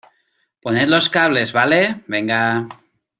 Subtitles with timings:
[0.63, 2.01] poned los cables,¿ vale?
[2.07, 2.67] venga.